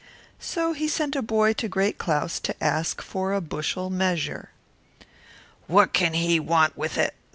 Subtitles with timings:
[0.55, 2.55] Then he sent a boy to Great Claus to
[3.13, 4.49] borrow a bushel measure.
[5.67, 7.11] "What can he want it for?"